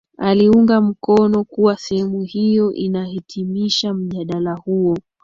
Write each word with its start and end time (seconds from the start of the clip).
aliunga 0.17 0.81
mkono 0.81 1.43
kuwa 1.43 1.77
sehemu 1.77 2.21
hiyo 2.21 2.73
inahitimisha 2.73 3.93
mjadala 3.93 4.53
huo 4.55 4.97